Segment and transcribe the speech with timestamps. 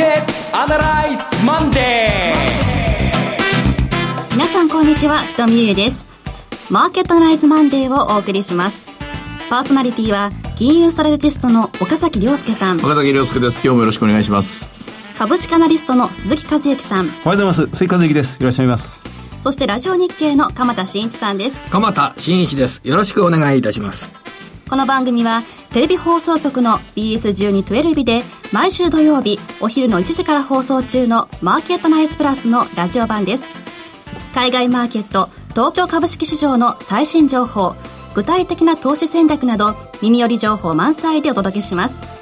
[0.00, 6.08] ケットアナライズマンデー皆さんこんにちは、ひとみゆです。
[6.70, 8.86] マーケットアナライズマンデーをお送りします。
[9.50, 12.78] パーソナリティは、金融ストラテジストの岡崎良介さん。
[12.78, 13.60] 岡崎良介です。
[13.62, 14.72] 今日もよろしくお願いします。
[15.18, 17.04] 株式アナリストの鈴木一之さん。
[17.04, 17.68] おはようございます。
[17.70, 18.40] 鈴木一之です。
[18.40, 19.02] よろしくお願いします。
[19.42, 21.66] そしてラジオ日経の鎌田伸一さんです。
[21.66, 22.80] 鎌田伸一です。
[22.84, 24.10] よろしくお願いいたします。
[24.70, 33.50] この番組はテレビ放送局の BS1212 で毎週土曜日お昼の1時から放送中のマーケットナイスプラスのラジオ版です。
[34.32, 37.74] 海外マーケット、東京株式市場の最新情報、
[38.14, 42.19] 具体的な投資戦略など耳寄り情報満載でお届けします。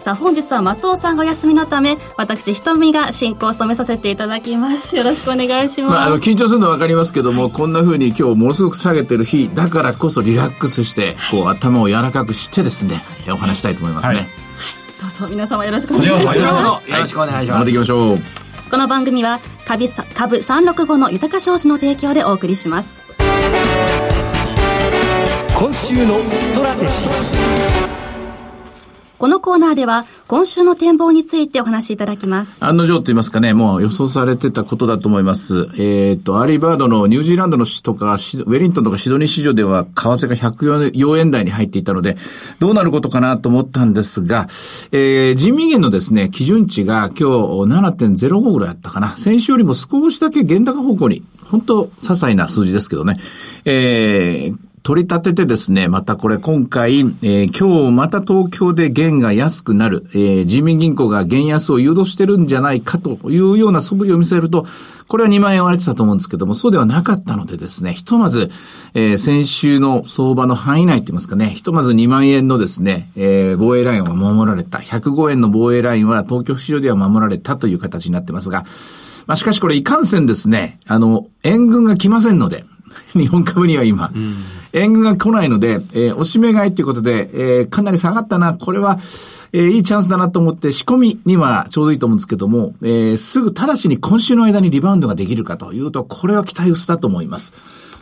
[0.00, 4.96] さあ本日は松尾さんがお休みのため私ひとみが進行を務めさせていただきます。
[4.96, 12.94] よろしくお願いします、まあ、あの緊張するのは分かりますけどもこんなふうに今日ものすごく下げてる日だからこそリラックスして、こう頭を柔らかくしてですね、
[13.26, 14.26] ね、お話したいと思いますね、はい、
[15.00, 16.38] どうぞ皆様よろしくお願いします。
[16.38, 18.18] よろしくお願いします、い、きましょう
[18.70, 23.00] この番組は株株365の豊か商事の提供でお送りします。
[25.58, 27.79] 今週のストラテジー
[29.20, 32.64] このコーナーでは今週の展望についてお話しいただきます。
[32.64, 35.68] 案の定と言いますかね、もう予想されてたことだと思います。
[35.74, 42.16] えっ、ー、と、アリーバードのニュージーランドの市とか、ウェリントンとかシドニー市場では為替が104円台に入っていたので、
[42.60, 44.46] どうなることかなと思ったんですが、
[44.90, 49.18] えー、人民元のですね、基準値が今日7.05ぐらいあったかな。
[49.18, 53.18] 先週よりも少しだけ減高方向に、本当些細な数字ですけどね、
[53.66, 64.64] えー、取り立ててですね、またこれ今回、えー、今日また東京で元が安くなる、えー、人民銀行が元安を誘導してるんじゃないかというような素振りを見せると、
[65.06, 68.50] これは2万円割れてたと思うんですけども、そうではなかったのでですね、ひとまず、
[68.94, 74.78] えー、先週の相場の範囲内って言いますかね、ひとまず2万円のですね、えー、防衛ラインは守られた。
[74.78, 78.64] 105円の防衛ラインは東京市場では守られたという形になってますが、
[79.26, 82.64] まあ、しかしこれいかんせんですね、あの、援軍が来ませんので、
[83.12, 84.10] 日本株には今。
[84.14, 84.34] うん
[84.72, 88.98] 援軍が来ないので、えー、おしめ買いということで、えー、かなり下がったな、これは、
[89.52, 97.52] えー、いいチャンスだなと思って仕込みにはちょうどいいと思うんですけども、えー、すぐ直ちに今週の間にリバウンドができるかというと、これは期待薄だと思います。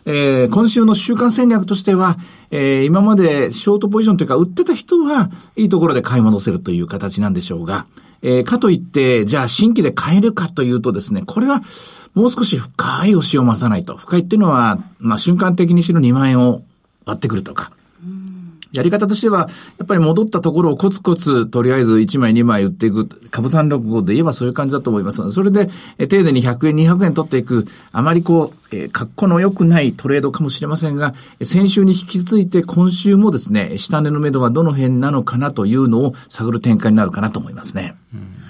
[0.04, 2.18] えー、今週の週間戦略としては、
[2.50, 7.86] えー、今までショートポジションというか、売ってた人はいいところで買い戻せるという形なんでしょうが、
[8.22, 11.62] えー、かといって、じゃあ新規で買えるかというとですね、これは
[12.14, 13.96] もう少し深い押しを増さないと。
[13.96, 16.62] 深いっていうのは、まあ瞬間的にしろ2万円を
[17.06, 17.72] 割ってくるとか。
[18.78, 25.30] やり方としては、やっぱり戻ったところをコツコツ、とりあえず1枚2枚売っていく、株365で言えばそういう感じだと思います。
[25.32, 25.68] それで、
[25.98, 37.96] え丁寧に100円、200円取っていく、あまりこう、えー、格好の良くないトレードかもしれませんが、先週に引き続いて今週もですね、下値の目処はどの辺なのかなというのを探る展開になるかなと思いますね。
[38.14, 38.47] うん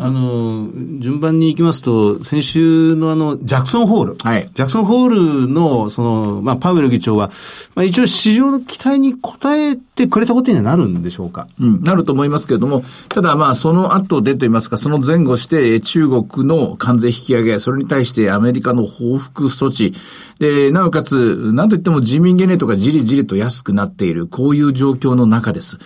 [0.00, 0.68] あの、
[1.00, 4.16] 順番に行きますと、先週のあの、ジャクソンホール。
[4.22, 4.48] はい。
[4.54, 7.32] ジャクソンホールの、その、まあ、パウエル議長は、
[7.74, 11.48] まあ、一応市場の期待に応えてくれたことにはなるんでしょうか？
[11.58, 19.94] うん、なると思いますけれども、ただまあ、その後でと言いますか、その前後して、中国の関税引き上げ、それに対してアメリカの報復措置、
[20.38, 25.78] で、なおかつ、なんといっても自民ゲネとかじりじりと安くなっている、こういう状況の中です。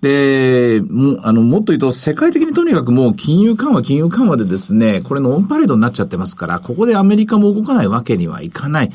[0.00, 8.92] で、もあの、もっと言うと、世界的にとにかくもう金融緩和、金融緩和でですね、これのオンパレードになっちゃってますから、ここでアメリカも動かないわけにはいかない。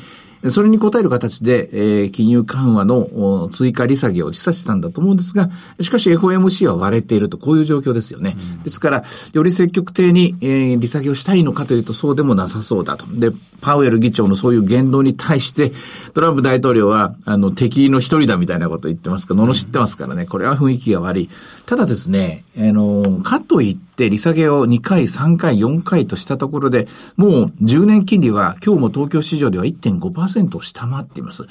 [0.50, 8.36] それに応える形で、えー、金融緩和の追加利下げを示唆したんだと思うんですが、しかし FOMC は割れていると、こういう状況ですよね。
[8.36, 13.06] うん、ですから、より積極的に、えー、利下げをしたいのかというと、そうでもなさそうだと。
[13.06, 13.30] で、
[13.60, 15.72] パウエル議長のそういう言動に対して、
[16.14, 21.30] トランプ大統領は、あの、敵の一人だみたいなことを言ってますから、罵ってますからね、これは雰囲気が悪い。
[21.66, 26.86] ただですね、あの、かといって、利下げを2回、3回、4回としたところで、
[27.16, 31.46] もう10年金利は今日も東京市場では1.5%を下回っています。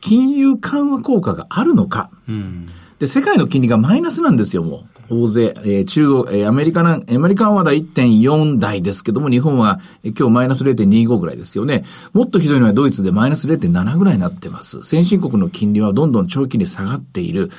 [0.00, 2.10] 金融緩和効果があるのか。
[2.28, 2.66] うん
[3.00, 5.22] で、世界の金利がマイナスなんですよ、もう。
[5.22, 5.54] 大勢。
[5.64, 11.82] えー、中国、えー、アメリカな、アメリカはまだ1.4台ですけども、日本は、えー、今日マイナス0.25ぐらいですよね。
[12.12, 14.82] もっとひどいのはドイツでマイナス0.7ぐらいになってます。
[14.82, 17.50] 先進国の金利はどんどん長期に下がっている。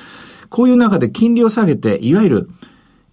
[0.48, 2.50] こういう中で金利を下げて、いわゆる、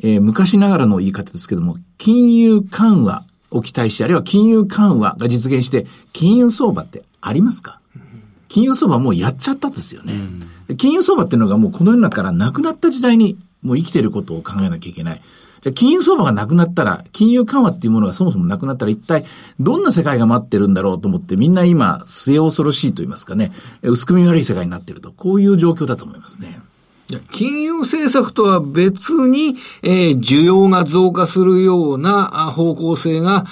[0.02, 7.80] えー、昔ながらの言い方ですけども、金融緩和を期待して、あるいは金融緩和が実現して、金融相場ってありますか？
[8.48, 10.14] 金融相場もうやっちゃったんですよね。
[10.14, 10.16] う
[10.74, 15.22] ん金融相場っていうのがもうこの世の中からなくなった時代にもう生きてることを考えなきゃいけない。
[15.62, 19.26] じゃ金融相場がなくなったら、金融緩和っていうものがそもそもなくなったら一体
[19.60, 23.52] どんな世界が待ってるんだろうと思ってみんな今末恐ろしいと言いますかね、
[23.82, 26.62] 薄く見悪い世界になってると、こういう状況だと思いますね。
[27.32, 33.46] 金融政策とは別に、えー、需要が増加するような方向性が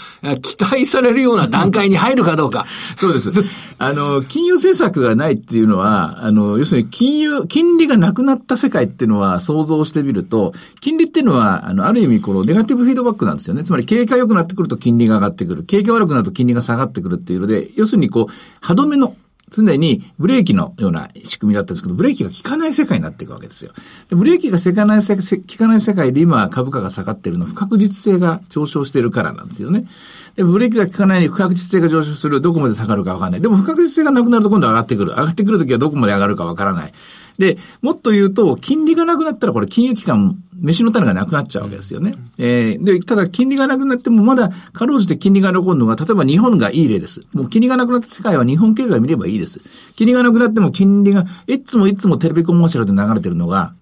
[0.44, 2.68] 期待されるような段階に入るかどうか。
[2.95, 3.31] そうです。
[3.80, 13.63] あの、金融政策がないっていうのは、あの、要するに金融、金利がなくなった世界っていうのは想像してみると、金利っていうのは、あの、ある意味このネガティブフィードバックなんですよね。
[13.63, 15.63] つまり景気が良くなってくると金利が上がってくる。
[15.63, 19.15] 景気が悪くなると金利が下がってくるっていうので、要するにこう、歯止めの
[19.49, 23.71] 常にブレーキのような仕組みだったんですけど、ブレーキが効かない世界になっていくわけですよ。
[24.09, 29.88] でブレーキが効かない世界、効かない世界で今株価が下がってるのは不確実性が上昇してるからなんですよね。
[30.35, 32.41] で、ブレーキが効かないに不確実性が上昇する。
[32.41, 33.41] どこまで下がるかわかんない。
[33.41, 35.11] でも不確実性がなくなると今度上がってくる。
[35.11, 36.93] 上がってくるときはどこまで上がるかわからない。
[37.38, 42.13] で、もっと言うと、金利がなくなったらこれ金融機関、飯の種がなくなっちゃうわけですよね。
[42.38, 47.22] えー、で、ただ金利がなくなってもまだ、かろうじて金利が残るのが、例えば日本がいい例です。
[47.34, 49.62] もう金利がなくなった世界は日本経済を見ればいいです。
[49.95, 53.74] 金利がなくなっても金利が、いつもいつもテレビコマーシャルで流れてるのが、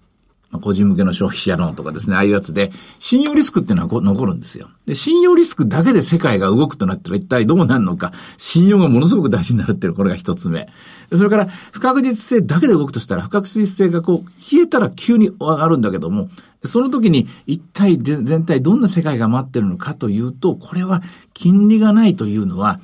[0.58, 4.68] 個人向けの消費者ローンとかですね、ああいうやつで、信用リスクっていうのは残るんですよ。
[4.86, 10.68] で、信用リスクだけで世界が動くとなったら一体どうなるのか、信用がものすごく大事になるっていう、これが一つ目。
[11.12, 16.28] それから、不確実性だけで動くとしたら、不確実性がこう、消えたら急に上がるんだけども、
[16.64, 22.80] その時に一体全体どんな世界が待ってるのかというと、これは金利がないというのは、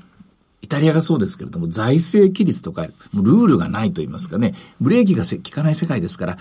[0.63, 6.39] イタリアがそうですけれども、財政規律とか、ルールがないと言いますかね、ブレーキが効かない世界ですから、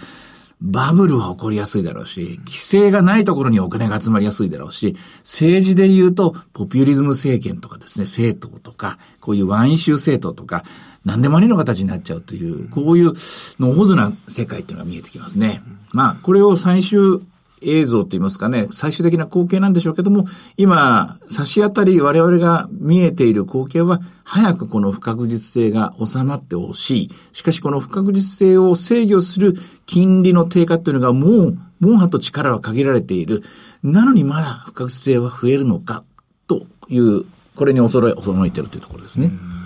[0.61, 10.63] バブルは起こりやすいだろうし、規制がないところにお金が集まりやすいだろうし、政治で言うと、ポピュリズム政権とかですね、政党とか、こういうワンイシュー政党とか、
[11.03, 13.13] 何でもありの形になっちゃうという、こういう
[13.59, 15.63] のほずな世界っていうのが見えてきますね。
[15.93, 17.21] まあ、これを最終
[17.61, 20.25] 映像といいますかね、最終的な光景なんでしょうけども、
[20.57, 27.09] 今、差し当たり我々が見えている光景は、早くこの不確実性が収まってほしい。
[27.31, 29.53] しかしこの不確実性を制御する
[29.85, 33.43] 金利の低下というのがもう、もうはと力は限られている。
[33.83, 36.03] なのにまだ不確実性は増えるのか、
[36.47, 37.25] という、
[37.55, 39.27] これに恐れ、恐れているというところですね。
[39.27, 39.60] う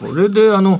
[0.00, 0.78] これで、あの、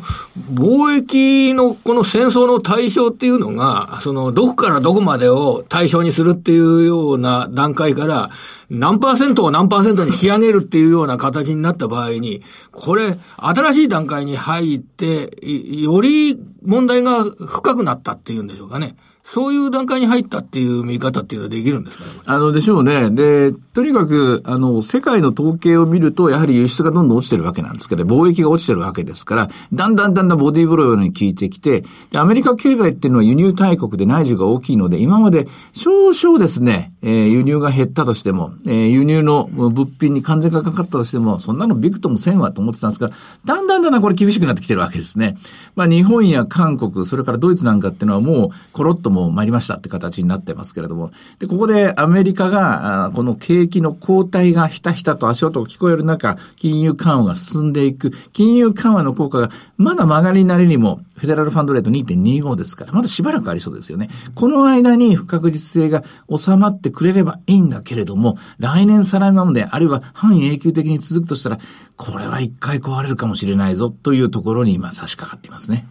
[0.53, 8.31] 貿易のこの戦争の対象っていうのが、その、どこからどこまでを対象にするっていうような段階から、
[8.71, 18.97] 何パーセントを何パーセントに引き上げるっていうような形になった場合に、これ、新しい段階に入って、より問題が深くなったっていうんでしょうかね。
[19.27, 22.11] そういう段階に入ったっていう見方っていうのはできるんですかね？
[22.27, 23.09] あの、でしょうね。
[23.11, 31.85] で、とにかく、あの、世界の統計を見ると、やはり輸出がどんどん落ちてるわけなんですけど、貿易が落ちてるわけですから、だんだんだんだんボディーブローに効いてきて、
[32.15, 43.11] アメリカ経済っていうのは輸入大国で内需が大きいので、今まで少々ですね、えー、輸入が減ったとしても、えー、輸入の物品に関税がかかったとしても、そんなのビクともせんわと思ってたんですが、
[43.45, 45.37] だんだんだんだんこれ厳しくなってきてるわけですね。
[45.77, 51.11] まあ、日本や韓国、それからドイツなんかっていうのはもう、コロッともう参りましたって形になってますけれども、
[51.41, 64.09] で、ここでアメリカが、この景気の後退がひたひたと足音が聞こえる中、金融緩和が進んでいく、金融緩和の効果がまだ曲がりなりにも、フェデラルファンドレート2.25ですから、まだしばらくありそうですよね。
[64.35, 66.03] この間に不確実性が
[66.35, 71.59] 収まってくれればいいんだけれども、来年再来まで、あるいは半永久的に続くとしたら、
[71.97, 75.87] これは一回壊れるかもしれないぞというところに今差し掛かっていますね。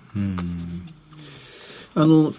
[1.95, 2.33] あの、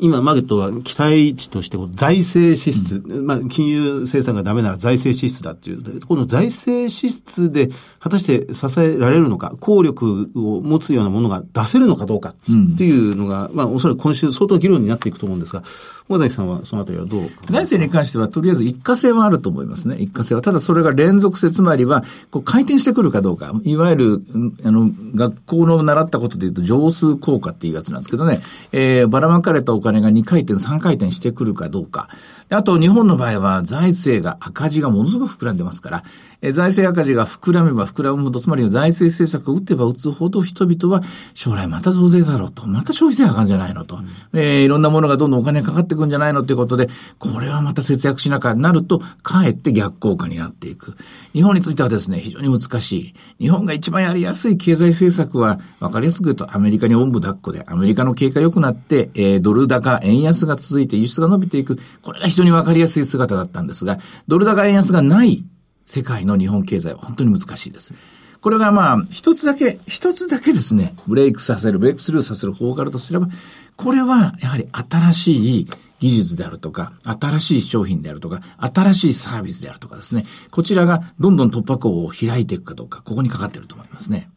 [0.00, 7.70] 今、マーケットは期待値として財政支出、うん、まあ、金融政策がダメなら財政支出だっていう、この財政支出で
[8.06, 15.64] 果たして支えられるのか、効力を持つようなものが出せるのかどうかっていうのが、うん、まあ、おそらく今週相当議論になっていくと思うんですが、
[16.08, 19.96] 尾崎さんはそのあたりはどう財政に関しては、とりあえず一過性はあると思いますね。
[19.96, 20.42] 一過性は。
[20.42, 23.52] ただそれが連続性、つまりは、こう回転してくるかどうか。
[23.64, 24.22] いわゆる、
[24.62, 32.08] あの、学校の習ったことで言うと、乗数効果っていうやつなんですけどね、えー、ばらまかれたお金が2回転、3回転してくるかどうか。
[32.50, 36.04] あと、日本の場合は財政が赤字がものすごく膨らんでますから、
[36.42, 41.02] え財政赤字が膨らめば膨らむほど、つまり財政政策を打てば打つほど人々は
[41.34, 44.06] 将来また増税だろうと、また消費税上がるんじゃないのと、うん、
[44.38, 46.88] えー、いろんなものがどんどんお金かかってくんじゃないのということで、
[47.18, 50.96] これはまた節約しなきゃなると、かえって逆効果になっていく。
[51.32, 53.14] 日本についてはですね、非常に難しい。
[53.38, 61.78] 日本が一番やりやすい経済政策は、わかりやすく言うとアメリカにおんぶ抱っこで、アメリカの経過良くなって、えー、ドル高、円安が続いて輸出が伸びていく。
[62.02, 63.98] これが非常にわかりやすい姿だったんですが、
[64.28, 65.44] ドル高円安がない
[65.86, 67.94] 世界の日本経済は本当に難しいです。
[68.40, 73.28] これがまあ、一つだけ、一つだけですね、ブレイクさせる、ブレイクスルーさせる方があるとすれば、
[73.76, 84.28] これはやはり新しい技術であるとか、新しい商品であるとか、新しいサービスであるとかですね、こちらがどんどん突破口を開いていくかどうか、ここにかかっていると思いますね。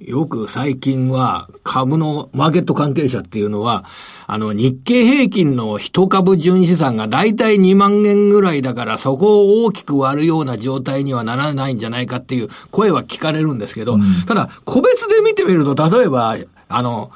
[0.00, 3.84] よく最近は株のマーケット関係者っていうのは、
[4.26, 16.36] あの日経平均の一株純資産がだいたい2万円ぐらいだからそこを大きく割るような状態にはならないんじゃないかっていう声は聞かれるんですけど、うん、ただ個別で見てみると例えば、
[16.68, 17.10] あの、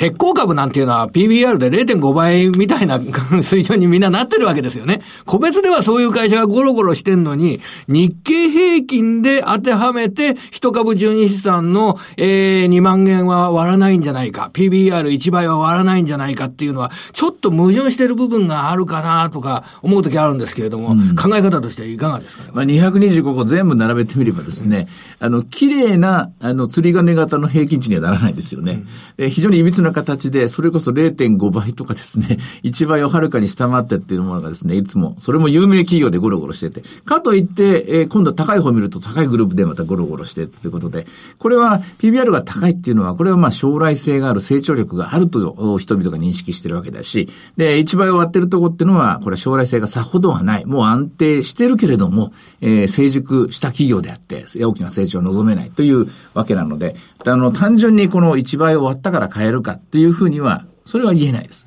[0.00, 5.02] 鉄鋼株なんていうのは PBR で0.5倍みたいな水準にみんななってるわけですよね。
[5.26, 22.50] 個別ではそういう会社がゴロゴロしてんのに、日経平均で当てはめて、一株12資産の、えー、2万円は割らないんじゃないか、PBR1 倍は割らないんじゃないかっていうのは、ちょっと矛盾してる部分があるかなとか思うときあるんですけれども、うん、考え方としてはいかがですかね？
[22.54, 24.88] まあ、225個全部並べてみればですね、
[25.20, 28.82] うん、あの、綺麗な、あの、釣り金型の平均値にはならないですよね。
[29.18, 41.06] うん、非常に歪なな形で、それこそ0.5倍とかですね、 1倍をはるかに下回ってっていうものがですね、いつも、それも有名企業でゴロゴロしてて、かといって、えー、今度は高い方を見ると高いグループでまたゴロゴロしてということで、
[41.38, 50.66] これは PBR が高いっていうのは、これはまあ将来性がある成長力があると人々が認識してるわけだし、で、1倍を割ってるとこっていうのは、これは将来性がさほどはない。
[50.66, 61.66] もう安定してるけれども、えー、成熟した企業であって、大きな成長を望めないというわけなので、あの、単純にこの1倍を割ったから変えるかっていうふうには、それは言えないです。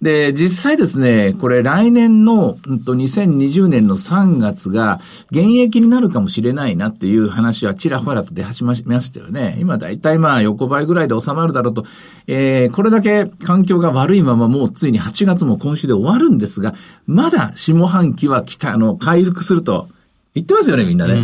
[0.00, 5.00] で、実際ですね、これ来年の、うんと、2020年の3月が
[5.32, 9.56] 現役になるかもしれないなっていう話はちらほらと出始めましたよね。
[9.58, 11.84] 今だいたいまあ横ばいぐらいで収まるだろうと、
[12.28, 16.74] えー、これだけ環境が悪いままもうついに8月も今週で終わるんですが、
[17.06, 19.88] まだ下半期は来た、あの、回復すると
[20.34, 21.20] 言ってますよね、みんなね。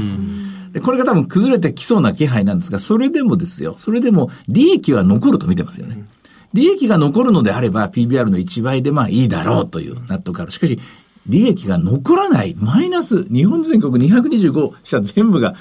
[0.74, 6.04] で、これが多分崩れてきそうな気配なんですが、それでもですよ、それでも利益は残ると見てますよね。
[6.52, 10.50] 利益が残るのであれば PBR の1倍でまあいいだろうという納得ある。
[10.50, 10.78] しかし、
[11.28, 15.54] 利益が残らない、マイナス、日本全国225社全部が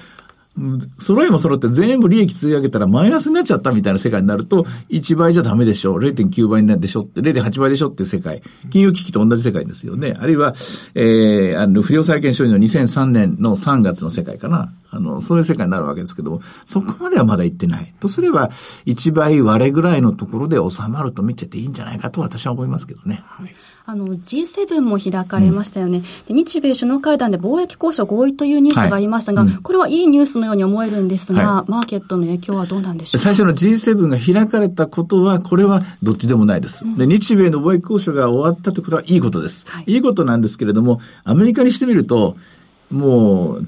[0.99, 8.43] 揃いも揃って全部利益積み上げたらマイナスになっちゃったみたいな世界になると、1倍じゃダメでしょ、0.9倍になるでしょって、0.8倍でしょっていう世界。
[8.69, 10.15] 金融危機と同じ世界ですよね。
[10.19, 10.53] あるいは、
[10.93, 14.71] えー、あの、不良債権処理の2003年の3月の世界かな。
[14.91, 17.93] あの、そういう世界になるわけですけども、そこまではまだ行ってない。
[17.99, 18.49] とすれば、
[18.85, 23.23] 1倍割れぐらいのところで収まると見てていいんじゃないかと私は思いますけどね。
[23.25, 36.85] はいあの G7 も開かれましたよね、うん、で日米首脳会談で貿易交渉合意というニュースがありましたが、はいうん、これはいいニュースのように思えるんですが、はい、マーケットの影響はどうなんでしょう最初の G7 が開かれたことは、これはどっちでもないです。
[36.85, 39.83] うん、で日米の貿易交渉が終わったということはいいことです、はい。
[39.87, 42.37] いいことなんですけれども、アメリカにしてみると、
[42.89, 43.67] もう、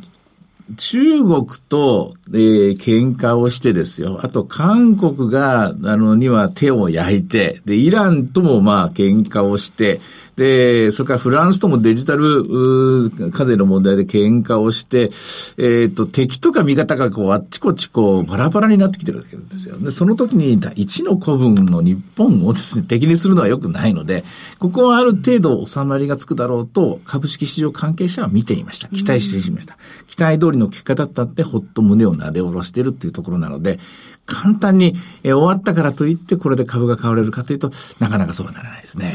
[0.77, 4.19] 中国と、えー、喧嘩をしてですよ。
[4.23, 9.99] あと、韓国が、あの、には手を焼いて、で、イランともまあ、喧嘩をして、
[10.35, 19.77] で、それからフランスともデジタル課税の問題で喧嘩をして、えっ、ー、と、敵とか味方がこう、あっちこっちこう、バラバラになってきてるわけですよ。
[19.77, 24.25] で、その時に、1の古文の日本をですね、敵にするのは良くないので、
[24.59, 28.89] ここはある程度収まりがつくだろうと、株式市場関係者は見ていました。
[28.89, 29.77] 期待していました。
[30.07, 33.79] 期待通りの結果だったって、ほっと胸をなで下ろしてるっていうところなので、
[34.25, 39.13] 簡単に、え終わったからといってこれで株が買われるかというと、なかなかそうはならないですね。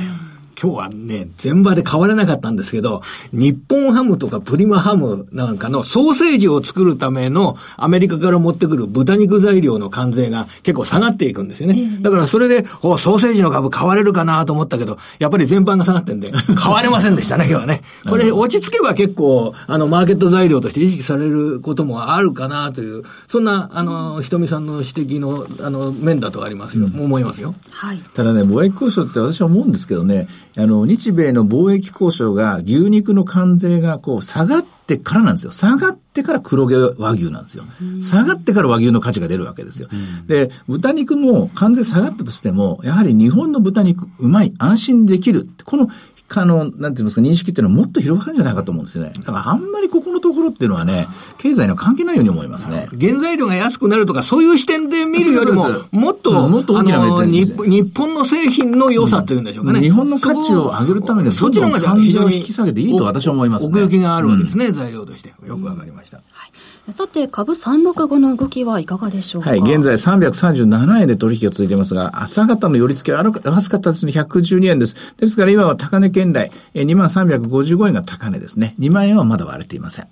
[0.63, 3.01] 今日はね、全場で買われなかったんですけど、
[3.33, 12.03] 日本ハムとかプリマハムなんかのソーセージを作るためのアメリカから持ってくる豚肉材料の関税が結構下がっていくんですよね。
[12.03, 17.81] だからそれで、おソーセージの株買われるかなと思ったけど、やっぱり全般が下がってんで、 買われませんでしたね、今日はね。
[18.07, 27.55] これ落ち着けば結構、あの、マーケット材料として意識されることもあるかなという、そんな、あの、ひとみさんの指摘の、あの、面だとありますよ、うん、思いますよ。
[27.71, 28.01] はい。
[28.13, 35.53] ただね、貿易交渉って私は思うんですけどね、あの、日米の貿易交渉が牛肉の関税がこう下がってからなんですよ。
[35.53, 37.65] 下がってから黒毛和牛なんですよ。
[38.01, 39.89] 下がってから和牛の価値が出るわけですよ。
[40.27, 45.49] で、豚肉も関税下がったとしても、やはり日本の豚肉うまい、安心できる。
[45.65, 45.89] この
[46.33, 49.13] あの、なんて言いますか、認識っていうのはもっと広がるんじゃないかと思うんですよね。
[49.17, 51.09] だからあんまりここのところっていうのはね、
[51.39, 52.89] 経済の関係ないように思いますね。
[53.01, 59.81] 原材料が安くなるとか、そういう視点で見るよりも、もっと、もっと大きな目で、日本の製品の良さというんでしょうかね。
[59.81, 63.69] 日本の価値を上げるためには、そっちの方が非常に引き下げていいと私は思います、ね。
[63.69, 65.35] 奥行きがあるわけですね、材料として。
[65.47, 66.19] よくわかりました。
[66.19, 66.51] はい
[66.93, 74.97] さて、株365の動きはいかがでしょうかはい、現在337円で取引が続いていますが、朝方の寄り付けは安かったですね、112円です。
[75.19, 78.75] ですから今は高値圏内、2万355円が高値ですね。
[78.79, 80.05] 2万円はまだ割れていません。
[80.05, 80.11] は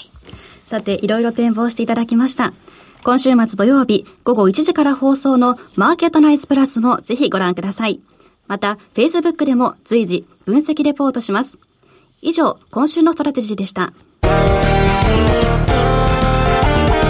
[0.00, 0.10] い。
[0.64, 2.52] さて、いろいろ展望していただきました。
[3.04, 8.00] 今週末土曜日午後1時から放送のマーケットアナライズプラスもぜひご覧ください。
[8.46, 11.58] また、Facebook でも随時分析レポートします。
[12.22, 13.92] 以上、今週のストラテジーでした。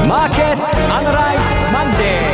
[0.08, 2.31] マーケットアナライズマンデー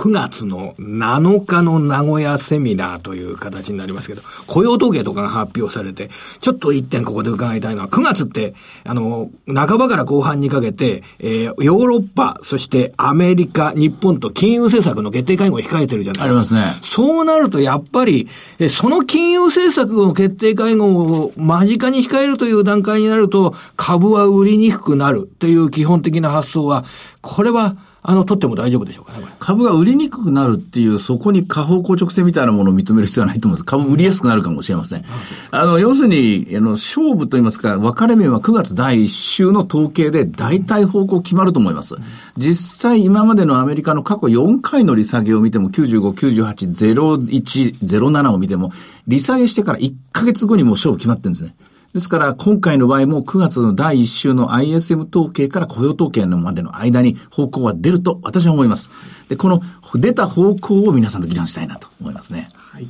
[0.00, 6.08] 9月の7日の名古屋セミナーという形になりますけど、雇用統計とかが発表されて、
[6.40, 8.54] ちょっと一点ここで伺いたいのは、9月って、
[8.84, 16.56] あの、半ばから後半にかけて、えー、ヨーロッパ、そしてアメリカ、日本と金融政策の決定会合を控えてるじゃないですか。
[16.56, 16.80] ありますね。
[16.82, 18.26] そうなると、やっぱり、
[18.58, 26.86] えその金融政策の決定会合を間近に控えるという段階になると、株は売りにくくなるという基本的な発想は、
[27.20, 33.64] これは、あの、取っても大丈夫でしょうかね、株が売りにくくなるっていう、そこに下方硬直性みたいなものを認める必要はないと思います。
[33.64, 35.04] 株売りやすくなるかもしれません。
[35.50, 41.96] あの、要するに、あの、勝負といいますか、分かれ目は9月第1週の統計で大体方向決まると思います。
[42.38, 48.72] 実際、今までのアメリカの過去4回の利下げを見ても、95、98、01、07を見ても、
[49.08, 51.54] 利下げしてから1ヶ月後にもう勝負決まってるんですね。
[51.94, 58.90] ですから、今回の場合も9月の第1週の ISM 統計から雇用統計のまでの間に方向は出ると私は思います。
[59.28, 59.60] で、この
[59.94, 62.48] 出た方向を皆さんと議論したいなと思いますね。
[62.54, 62.86] はい。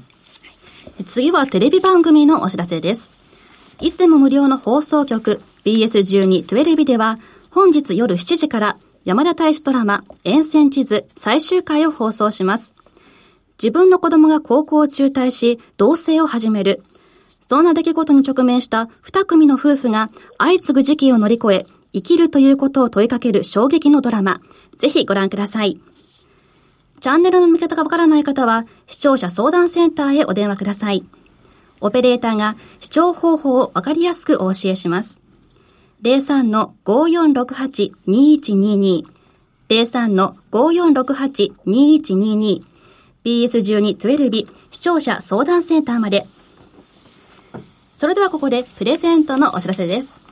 [1.07, 3.13] 次はテレビ番組のお知らせです。
[3.81, 7.19] いつでも無料の放送局 BS12-12 では
[7.51, 12.75] 本日夜7時から山田大使ドラマ沿線地図最終回を放送します。
[13.63, 16.83] 自分の子供が高校を中退し、同棲を始める。
[17.51, 20.09] そんな出来事に直面した二組の夫婦が
[20.39, 24.41] 相次ぐ時期を乗り越え、生きるということを問いかける衝撃のドラマ。
[24.79, 25.81] ぜひご覧ください。
[27.01, 31.03] チャンネルの見方がわからない方は、視聴者相談センターへお電話ください。
[31.81, 35.21] オペレーターが視聴方法をわかりやすくお教えします。
[36.05, 39.03] 03-5468-2122
[39.69, 42.63] 03-5468-2122
[43.25, 46.25] BS12-12 視聴者相談センターまで。
[48.01, 50.23] それではここでプレゼントのお知らせです。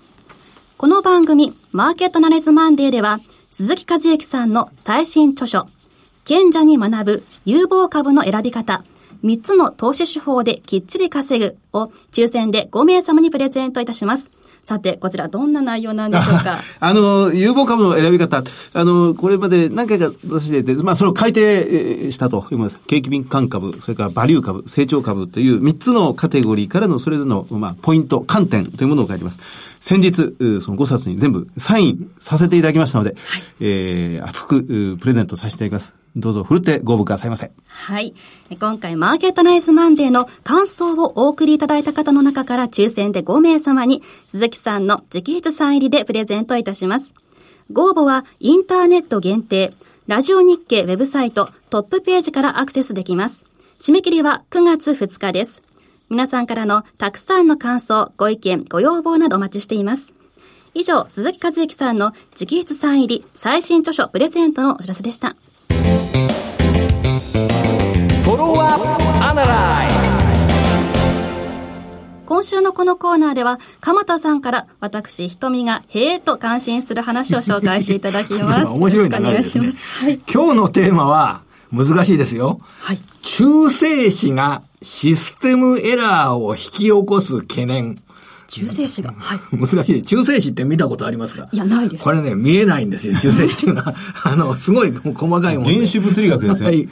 [0.79, 5.67] この番組、マーケットナレズマンデーでは、鈴木和之さんの最新著書、
[6.25, 8.85] 賢者に学ぶ有望株の選び方、
[9.23, 14.31] 3つの投資手法できっちり稼ぐを抽選で5名様にプレゼントいたします。
[14.69, 16.59] さて、こちらどんな内容なんでしょうか？
[16.79, 18.43] あの、有望株の選び方、
[18.75, 22.79] あの、これまで何回か出してて、まあ、それを改定したというます。
[22.87, 29.39] 景気敏感株、それからバリュー株、成長株という3つのカテゴリーからのそれぞれの、まあ、ポイント、観点というものを書いてます。
[29.81, 30.13] 先日、
[30.61, 35.97] その5冊に全部サインさせていただきましたので、はい、えー、熱くプレゼントさせていただきます。
[36.17, 37.51] どうぞ、ふるってご応募くださいませ。
[37.67, 38.15] はい。
[38.59, 47.15] 今回、マーケットナイズマンデーの感想をお送りいただいた方の中から抽選で5名様に、鈴木さんの直筆サイン入りでプレゼントいたします。
[47.71, 49.73] ご応募は、インターネット限定、
[50.07, 53.45] ラジオ日経ウェブサイトトップページからアクセスできます。
[53.79, 55.68] 締め切りは9月2日です。
[56.11, 60.15] 皆さんからのたくさんの感想、ご意見、ご要望などお待ちしています。
[60.73, 65.37] 以上、鈴木和之さんの直筆サイン入り最新著書プレゼントのお知らせでした。
[72.25, 78.69] 今週のこのコーナーでは、鎌田さんから私、瞳がへえと感心する話を紹介していただきます。
[78.73, 79.73] 面白い流れですね。
[80.01, 82.61] はい、今日のテーマは、難しいですよ。
[82.81, 82.99] はい。
[83.23, 87.99] 中性子がシステムエラーを引き起こす懸念。
[88.49, 89.13] 中性子が。
[89.13, 89.39] はい。
[89.57, 90.03] 難しい。
[90.03, 91.45] 中性子って見たことありますか？
[91.53, 92.05] いや、ないです。
[92.05, 93.95] これね、見えないんですよ、 中性子っていうのは。
[94.25, 95.73] あの、すごい細かいもの。
[95.73, 96.67] 原子物理学ですね。
[96.67, 96.89] はい。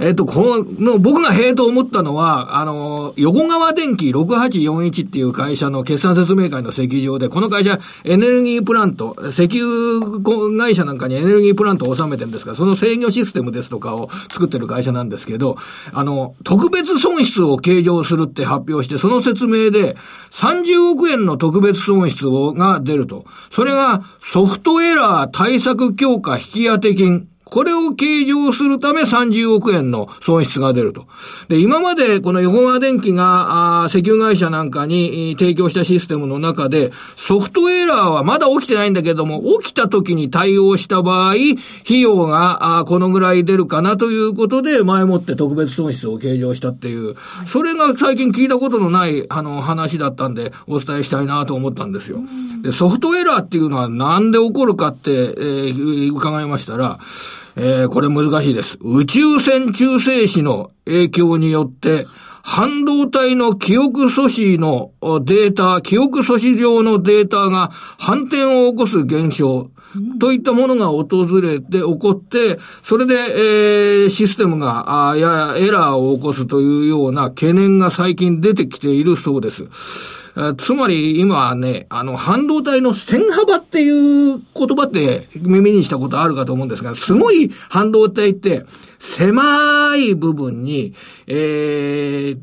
[0.00, 10.20] えっ、と、この、僕がへえと思ったのは、あの、横川電機6841っていう会社の決算説明会の席上で、この会社、エネルギープラント、石油
[10.58, 15.56] 会社なんかにエネルギープラントを収めてるんですが、その制御システムですとかを作ってる会社なんですけど、
[15.92, 19.96] あの、特別損失を計上するって発表して、その説明で、
[20.30, 23.24] 30億円の特別損失が出ると。
[23.50, 27.28] それがソフトエラー対策強化引当金。
[27.48, 31.06] これを計上するため30億円の損失が出ると。
[31.48, 41.34] で、今までこの横川電機が、あ石油会社なんかに提供したシステムの中で、ソフトエラーはまだ起きてないんだけども、起きた時に対応した場合、
[41.84, 47.14] 費用が、このぐらい出るかなということで、前もって特別損失を計上したっていう、
[47.46, 52.18] それが最近聞いたことのない、あの、話だったんで、お伝えしたいなと思ったんですよ。
[52.62, 56.98] で、ソフトエラーっていうのはなんで起こるかって、えー、伺いましたら、
[57.56, 58.78] えー、これ難しいです。
[58.80, 62.06] 宇宙船中性子の影響によって、
[62.42, 64.92] 半導体の記憶素子の
[65.24, 69.70] データ、記憶素子上のデータが反転を起こす現象、
[70.20, 79.64] といったものが訪れて、起こって、それで、えー、システムが、あややエラーを起こすというような懸念が最近出てきているそうです。
[80.58, 88.64] つまり今ね、あの、半導体の線幅っていう言葉って耳にしたことあるかと思うんですが、すごい半導体って
[88.98, 90.94] 狭い部分に、
[91.26, 92.38] えー、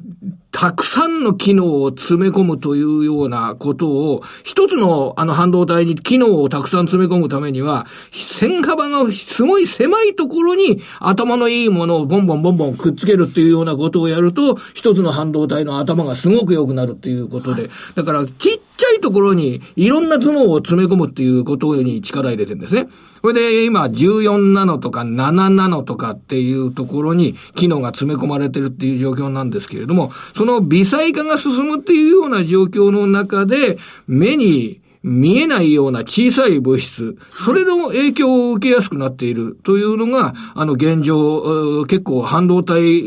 [0.54, 22.88] たくさんの機能を詰め込むというようなことを、一つのあの半導体に機能をたくさん詰め込むためには、線幅がすごい狭いところに頭のいいものをボンボンボンボンくっつけるっていうようなことをやると、一つの半導体の頭がすごく良くなるっていうことで、だからちっちゃいところにいろんな頭脳を詰め込むっていうことに力入れてるんですね。
[23.22, 43.04] これで今14ナノとか7ナノとかっていうところに機能が詰め込まれてるっていう状況なんですけれども、その微細化が進むっていうような状況の中で、目に見えないような小さい物質、それでも影響を受けやすくなっているというのが、あの現状、結構半導体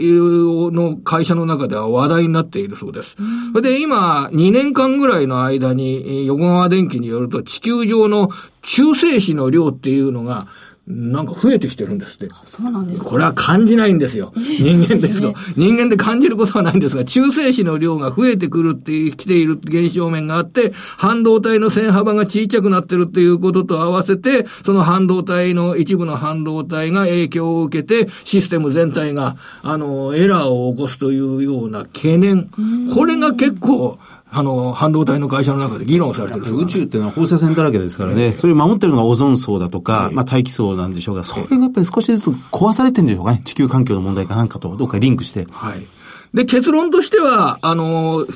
[0.73, 3.17] の会社の中では話題になっているそうです。
[3.55, 8.29] それで今、2年間ぐらいの間に、横川電機によると地球上の
[8.61, 10.49] 中性子の量っていうのが、
[10.87, 12.33] なんか増えてきてるんですって。
[12.45, 14.33] そうなんですこれは感じないんですよ。
[14.37, 15.35] 人間ですと。
[15.57, 32.49] 人間で感じることはないんですが、中性子の量が増えてくるっていう、来ている現象面があって、半導体の線幅が小さくなってるっていうことと合わせて、その半導体の、一部の半導体が影響を受けて、システム全体が、あの、エラーを起こすというような懸念。
[32.95, 33.99] これが結構、
[34.39, 43.41] あの、半導体の会社の中で議論されてる宇宙っていうのは放射線だらけですからね、それを守ってるのがオゾン層だとか、まあ大気層なんでしょうが、それがやっぱり少しずつ壊されてるんでしょうかね。
[43.47, 45.47] 地球環境の問題かなんかとどっかリンクして。
[45.51, 45.87] はい。
[46.35, 48.27] で、結論としては、あの、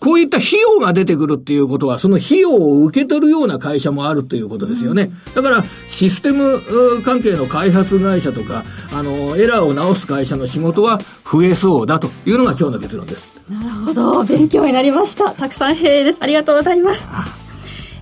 [0.00, 5.10] こういった費用が出てくるっていうことは、その費用を受け取るような会社もあるということですよね。
[5.34, 6.60] だから、システム
[7.04, 11.00] 関係の開発会社とか、あの、エラーを直す会社の仕事は
[11.30, 13.28] 増えそうだというのが今日の結論です。
[13.48, 14.24] なるほど。
[14.24, 15.32] 勉強になりました。
[15.32, 16.18] たくさんへです。
[16.20, 17.08] ありがとうございます。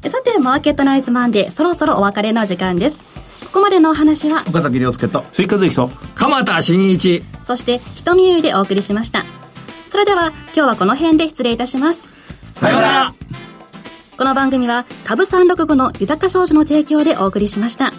[0.07, 3.28] さて、マーケットナイズマンデー、そろそろお別れの時間です。
[3.49, 9.25] ここまでのお話は、岡崎亮介と、追加税と、鎌田新一、そして、瞳優でお送りしました。
[9.89, 12.09] それでは今日はこの辺で失礼いたします
[12.43, 13.15] さようなら
[14.19, 17.93] この番組は株365の豊か商事の提供でお送りしました。